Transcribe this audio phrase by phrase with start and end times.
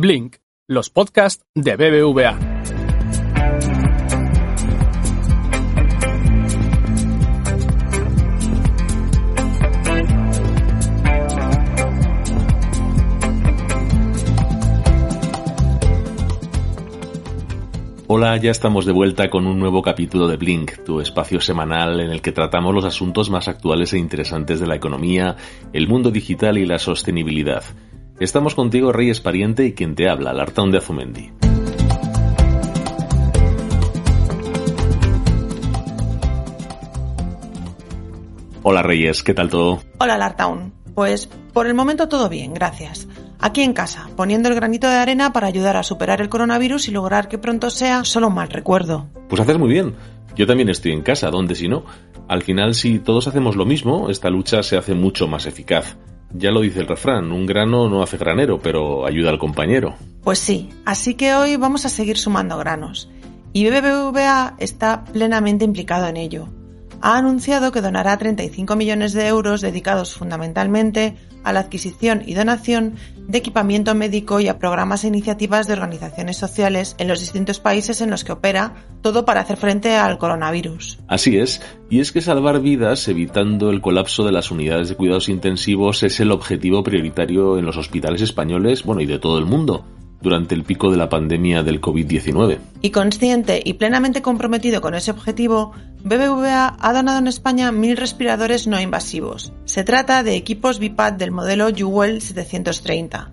[0.00, 0.36] Blink,
[0.68, 2.38] los podcasts de BBVA.
[18.10, 22.10] Hola, ya estamos de vuelta con un nuevo capítulo de Blink, tu espacio semanal en
[22.10, 25.36] el que tratamos los asuntos más actuales e interesantes de la economía,
[25.72, 27.64] el mundo digital y la sostenibilidad.
[28.20, 31.30] Estamos contigo, Reyes Pariente, y quien te habla, Lartón de Azumendi.
[38.64, 39.80] Hola Reyes, ¿qué tal todo?
[39.98, 40.72] Hola Lartown.
[40.96, 43.06] Pues por el momento todo bien, gracias.
[43.38, 46.90] Aquí en casa, poniendo el granito de arena para ayudar a superar el coronavirus y
[46.90, 49.06] lograr que pronto sea solo un mal recuerdo.
[49.28, 49.94] Pues haces muy bien.
[50.34, 51.84] Yo también estoy en casa, ¿dónde si no?
[52.26, 55.96] Al final, si todos hacemos lo mismo, esta lucha se hace mucho más eficaz.
[56.32, 59.94] Ya lo dice el refrán, un grano no hace granero, pero ayuda al compañero.
[60.22, 63.10] Pues sí, así que hoy vamos a seguir sumando granos.
[63.52, 66.48] Y BBVA está plenamente implicado en ello.
[67.00, 72.94] Ha anunciado que donará 35 millones de euros dedicados fundamentalmente a la adquisición y donación
[73.16, 78.00] de equipamiento médico y a programas e iniciativas de organizaciones sociales en los distintos países
[78.00, 80.98] en los que opera, todo para hacer frente al coronavirus.
[81.06, 85.28] Así es, y es que salvar vidas evitando el colapso de las unidades de cuidados
[85.28, 89.84] intensivos es el objetivo prioritario en los hospitales españoles, bueno, y de todo el mundo
[90.20, 92.58] durante el pico de la pandemia del COVID-19.
[92.82, 95.72] Y consciente y plenamente comprometido con ese objetivo,
[96.04, 99.52] BBVA ha donado en España mil respiradores no invasivos.
[99.64, 103.32] Se trata de equipos BIPAD del modelo Jewel 730.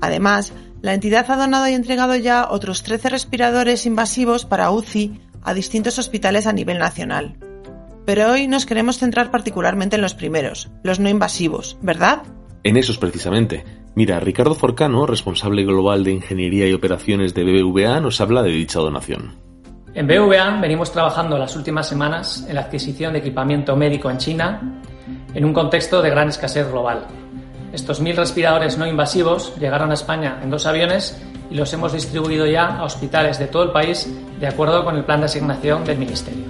[0.00, 5.54] Además, la entidad ha donado y entregado ya otros 13 respiradores invasivos para UCI a
[5.54, 7.36] distintos hospitales a nivel nacional.
[8.04, 12.22] Pero hoy nos queremos centrar particularmente en los primeros, los no invasivos, ¿verdad?
[12.62, 13.64] En esos precisamente.
[13.98, 18.78] Mira, Ricardo Forcano, responsable global de Ingeniería y Operaciones de BBVA, nos habla de dicha
[18.78, 19.34] donación.
[19.92, 24.80] En BBVA venimos trabajando las últimas semanas en la adquisición de equipamiento médico en China
[25.34, 27.08] en un contexto de gran escasez global.
[27.72, 31.20] Estos mil respiradores no invasivos llegaron a España en dos aviones
[31.50, 34.08] y los hemos distribuido ya a hospitales de todo el país
[34.38, 36.44] de acuerdo con el plan de asignación del Ministerio.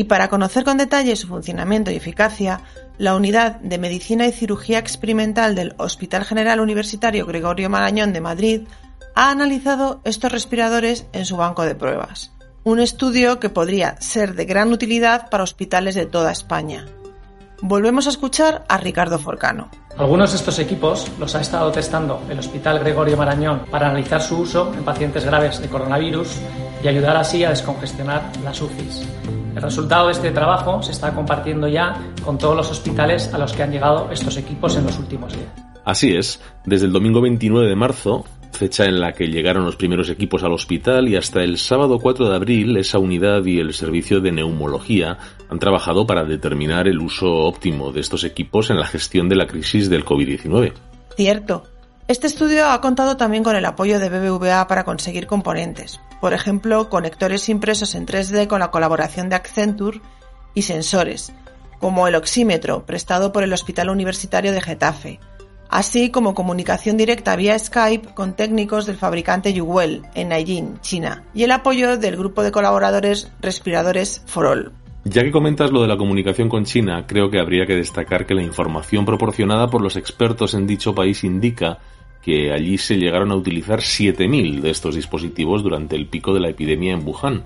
[0.00, 2.62] Y para conocer con detalle su funcionamiento y eficacia,
[2.96, 8.62] la Unidad de Medicina y Cirugía Experimental del Hospital General Universitario Gregorio Marañón de Madrid
[9.14, 12.32] ha analizado estos respiradores en su banco de pruebas.
[12.64, 16.86] Un estudio que podría ser de gran utilidad para hospitales de toda España.
[17.60, 19.70] Volvemos a escuchar a Ricardo Forcano.
[19.98, 24.38] Algunos de estos equipos los ha estado testando el Hospital Gregorio Marañón para analizar su
[24.38, 26.38] uso en pacientes graves de coronavirus
[26.82, 29.06] y ayudar así a descongestionar las UCIs.
[29.54, 33.52] El resultado de este trabajo se está compartiendo ya con todos los hospitales a los
[33.52, 35.48] que han llegado estos equipos en los últimos días.
[35.84, 40.10] Así es, desde el domingo 29 de marzo, fecha en la que llegaron los primeros
[40.10, 44.20] equipos al hospital, y hasta el sábado 4 de abril, esa unidad y el servicio
[44.20, 45.18] de neumología
[45.48, 49.46] han trabajado para determinar el uso óptimo de estos equipos en la gestión de la
[49.46, 50.72] crisis del COVID-19.
[51.16, 51.64] Cierto.
[52.10, 56.88] Este estudio ha contado también con el apoyo de BBVA para conseguir componentes, por ejemplo,
[56.88, 60.00] conectores impresos en 3D con la colaboración de Accenture
[60.52, 61.32] y sensores,
[61.78, 65.20] como el oxímetro prestado por el Hospital Universitario de Getafe,
[65.68, 71.44] así como comunicación directa vía Skype con técnicos del fabricante Yuwell en Nanjing, China, y
[71.44, 74.72] el apoyo del grupo de colaboradores Respiradores for All.
[75.04, 78.34] Ya que comentas lo de la comunicación con China, creo que habría que destacar que
[78.34, 81.78] la información proporcionada por los expertos en dicho país indica
[82.22, 86.50] que allí se llegaron a utilizar 7.000 de estos dispositivos durante el pico de la
[86.50, 87.44] epidemia en Wuhan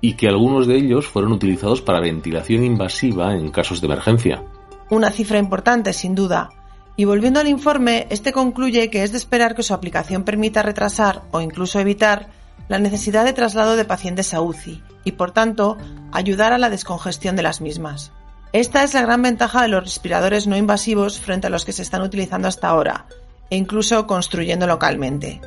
[0.00, 4.42] y que algunos de ellos fueron utilizados para ventilación invasiva en casos de emergencia.
[4.90, 6.50] Una cifra importante, sin duda.
[6.96, 11.22] Y volviendo al informe, este concluye que es de esperar que su aplicación permita retrasar
[11.30, 12.28] o incluso evitar
[12.68, 15.76] la necesidad de traslado de pacientes a UCI y, por tanto,
[16.12, 18.12] ayudar a la descongestión de las mismas.
[18.52, 21.82] Esta es la gran ventaja de los respiradores no invasivos frente a los que se
[21.82, 23.06] están utilizando hasta ahora,
[23.50, 25.40] e incluso construyendo localmente.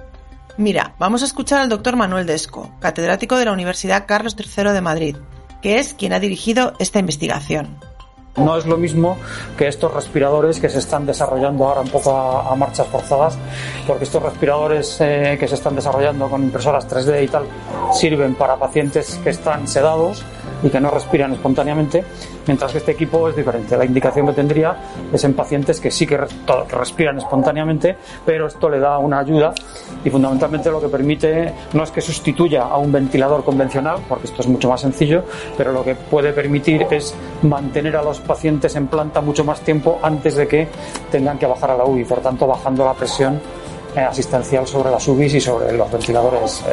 [0.58, 4.82] Mira, vamos a escuchar al doctor Manuel Desco, catedrático de la Universidad Carlos III de
[4.82, 5.16] Madrid,
[5.64, 7.80] que es quien ha dirigido esta investigación.
[8.36, 9.18] No es lo mismo
[9.58, 13.38] que estos respiradores que se están desarrollando ahora un poco a, marchas forzadas,
[13.86, 17.46] porque estos respiradores eh, que se están desarrollando con impresoras 3D y tal
[17.94, 20.24] sirven para pacientes que están sedados
[20.64, 22.04] y que no respiran espontáneamente,
[22.48, 23.78] mientras que este equipo es diferente.
[23.78, 24.76] La indicación que tendría
[25.12, 26.18] es en pacientes que sí que,
[26.70, 29.54] respiran espontáneamente, pero esto le da una ayuda
[30.04, 34.42] y fundamentalmente lo que permite no es que sustituya a un ventilador convencional, porque esto
[34.42, 35.24] es mucho más sencillo,
[35.58, 40.00] pero lo que puede permitir es mantener a los pacientes en planta mucho más tiempo
[40.02, 40.68] antes de que
[41.12, 43.40] tengan que bajar a la UBI, por tanto bajando la presión
[43.96, 46.64] asistencial sobre las UBIs y sobre los ventiladores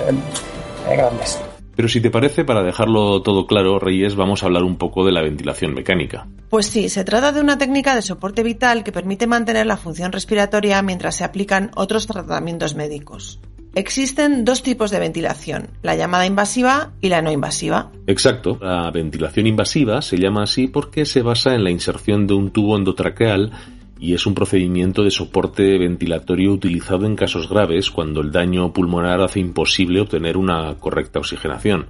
[0.89, 1.50] grandes.
[1.77, 5.13] Pero si te parece, para dejarlo todo claro, Reyes, vamos a hablar un poco de
[5.13, 6.27] la ventilación mecánica.
[6.49, 10.13] Pues sí, se trata de una técnica de soporte vital que permite mantener la función
[10.13, 13.41] respiratoria mientras se aplican otros tratamientos médicos.
[13.75, 17.93] Existen dos tipos de ventilación, la llamada invasiva y la no invasiva.
[18.09, 22.51] Exacto, la ventilación invasiva se llama así porque se basa en la inserción de un
[22.51, 23.53] tubo endotraqueal
[24.01, 29.21] y es un procedimiento de soporte ventilatorio utilizado en casos graves cuando el daño pulmonar
[29.21, 31.87] hace imposible obtener una correcta oxigenación.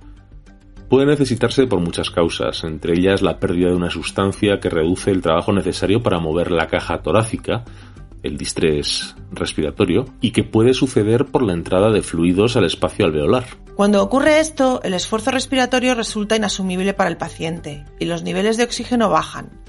[0.88, 5.22] Puede necesitarse por muchas causas, entre ellas la pérdida de una sustancia que reduce el
[5.22, 7.64] trabajo necesario para mover la caja torácica,
[8.24, 13.44] el distrés respiratorio, y que puede suceder por la entrada de fluidos al espacio alveolar.
[13.76, 18.64] Cuando ocurre esto, el esfuerzo respiratorio resulta inasumible para el paciente y los niveles de
[18.64, 19.59] oxígeno bajan,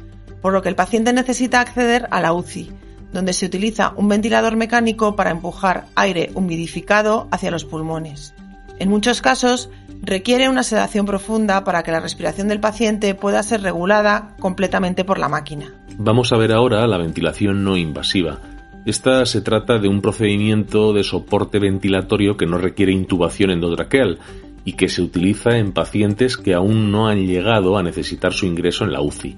[0.42, 2.72] por lo que el paciente necesita acceder a la UCI,
[3.14, 8.34] donde se utiliza un ventilador mecánico para empujar aire humidificado hacia los pulmones.
[8.80, 9.70] En muchos casos,
[10.02, 15.20] requiere una sedación profunda para que la respiración del paciente pueda ser regulada completamente por
[15.20, 15.72] la máquina.
[15.98, 18.40] Vamos a ver ahora la ventilación no invasiva.
[18.86, 24.18] Esta se trata de un procedimiento de soporte ventilatorio que no requiere intubación endotraqueal
[24.66, 28.84] y que se utiliza en pacientes que aún no han llegado a necesitar su ingreso
[28.84, 29.38] en la UCI.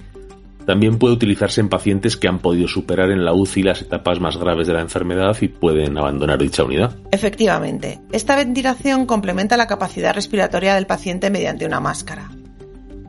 [0.65, 4.37] También puede utilizarse en pacientes que han podido superar en la UCI las etapas más
[4.37, 6.95] graves de la enfermedad y pueden abandonar dicha unidad.
[7.11, 12.31] Efectivamente, esta ventilación complementa la capacidad respiratoria del paciente mediante una máscara.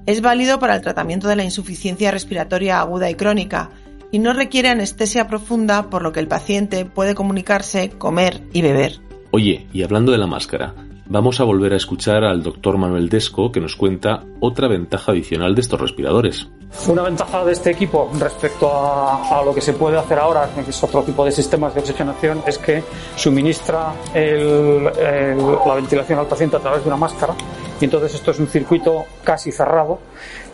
[0.06, 3.70] Es válido para el tratamiento de la insuficiencia respiratoria aguda y crónica
[4.10, 9.00] y no requiere anestesia profunda por lo que el paciente puede comunicarse, comer y beber.
[9.30, 10.74] Oye, y hablando de la máscara,
[11.06, 15.54] vamos a volver a escuchar al doctor Manuel Desco que nos cuenta otra ventaja adicional
[15.54, 16.48] de estos respiradores.
[16.88, 20.82] Una ventaja de este equipo respecto a, lo que se puede hacer ahora, que es
[20.82, 22.82] otro tipo de sistemas de oxigenación, es que
[23.16, 27.34] suministra la ventilación al paciente a través de una máscara
[27.80, 29.98] y entonces esto es un circuito casi cerrado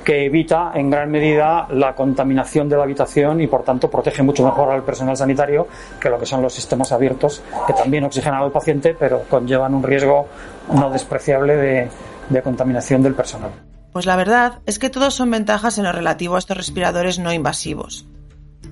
[0.04, 4.44] que evita en gran medida la contaminación de la habitación y por tanto protege mucho
[4.44, 5.68] mejor al personal sanitario
[6.00, 9.82] que lo que son los sistemas abiertos que también oxigenan al paciente pero conllevan un
[9.82, 10.26] riesgo
[10.72, 11.88] no despreciable
[12.28, 13.50] de contaminación del personal.
[13.92, 17.32] Pues la verdad es que todos son ventajas en lo relativo a estos respiradores no
[17.32, 18.06] invasivos.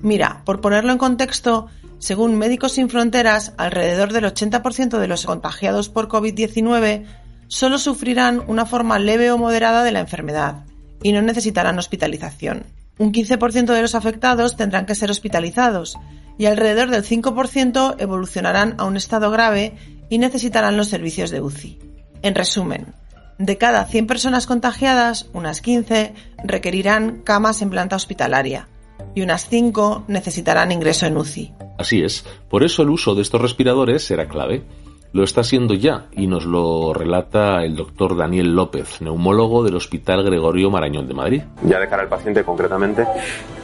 [0.01, 1.67] Mira, por ponerlo en contexto,
[1.97, 7.05] según Médicos Sin Fronteras, alrededor del 80% de los contagiados por COVID-19
[7.49, 10.63] solo sufrirán una forma leve o moderada de la enfermedad
[11.03, 12.63] y no necesitarán hospitalización.
[12.97, 15.97] Un 15% de los afectados tendrán que ser hospitalizados
[16.37, 19.73] y alrededor del 5% evolucionarán a un estado grave
[20.09, 21.79] y necesitarán los servicios de UCI.
[22.21, 22.93] En resumen,
[23.37, 26.13] de cada 100 personas contagiadas, unas 15
[26.43, 28.67] requerirán camas en planta hospitalaria
[29.15, 31.53] y unas 5 necesitarán ingreso en UCI.
[31.77, 34.63] Así es, por eso el uso de estos respiradores será clave.
[35.11, 40.23] Lo está siendo ya y nos lo relata el doctor Daniel López, neumólogo del Hospital
[40.23, 41.41] Gregorio Marañón de Madrid.
[41.63, 43.07] Ya de cara al paciente concretamente,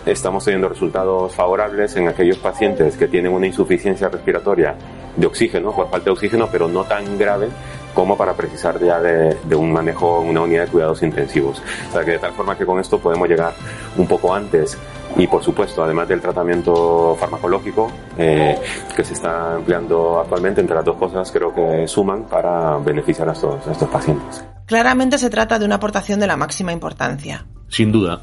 [0.08, 4.76] estamos teniendo resultados favorables en aquellos pacientes que tienen una insuficiencia respiratoria
[5.16, 7.50] de oxígeno, por falta de oxígeno, pero no tan grave
[7.94, 11.62] como para precisar ya de, un manejo en una unidad de cuidados intensivos.
[11.90, 13.54] O sea que de tal forma que con esto podemos llegar
[13.98, 14.78] un poco antes
[15.18, 18.58] y por supuesto, además del tratamiento farmacológico eh,
[18.96, 23.34] que se está empleando actualmente, entre las dos cosas creo que suman para beneficiar a
[23.34, 24.46] estos, a estos pacientes.
[24.66, 27.46] Claramente se trata de una aportación de la máxima importancia.
[27.68, 28.22] Sin duda.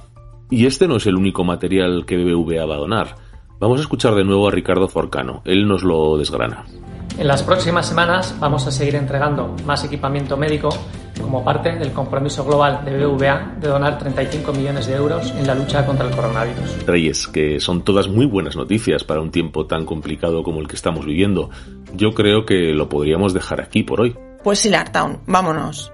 [0.51, 3.15] Y este no es el único material que BBVA va a donar.
[3.59, 5.41] Vamos a escuchar de nuevo a Ricardo Forcano.
[5.45, 6.65] Él nos lo desgrana.
[7.19, 10.71] En las próximas semanas vamos a seguir entregando más equipamiento médico
[11.21, 15.55] como parte del compromiso global de BBVA de donar 35 millones de euros en la
[15.55, 16.87] lucha contra el coronavirus.
[16.87, 20.77] Reyes, que son todas muy buenas noticias para un tiempo tan complicado como el que
[20.77, 21.51] estamos viviendo.
[21.95, 24.17] Yo creo que lo podríamos dejar aquí por hoy.
[24.43, 25.93] Pues sí, Lartown, vámonos.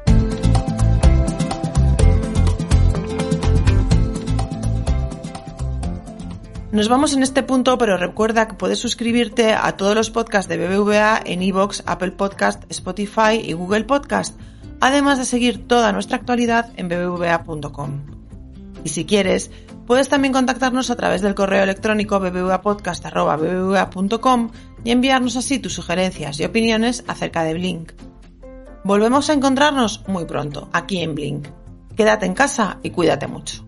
[6.71, 10.59] Nos vamos en este punto, pero recuerda que puedes suscribirte a todos los podcasts de
[10.59, 14.39] BBVA en iVoox, Apple Podcast, Spotify y Google Podcast,
[14.79, 18.03] además de seguir toda nuestra actualidad en bbva.com.
[18.85, 19.51] Y si quieres,
[19.87, 24.51] puedes también contactarnos a través del correo electrónico bbvapodcast.com
[24.85, 27.93] y enviarnos así tus sugerencias y opiniones acerca de Blink.
[28.85, 31.49] Volvemos a encontrarnos muy pronto, aquí en Blink.
[31.97, 33.65] Quédate en casa y cuídate mucho.